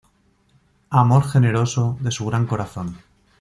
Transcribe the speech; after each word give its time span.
Amor 0.89 1.25
generoso 1.25 1.95
de 2.01 2.09
su 2.09 2.25
gran 2.25 2.47
corazón. 2.47 2.97